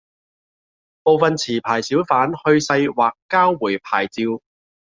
[1.03, 4.23] 部分持牌小販去世或交回牌照